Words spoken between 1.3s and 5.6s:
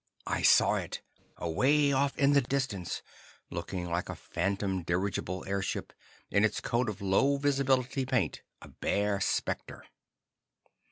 away off in the distance; looking like a phantom dirigible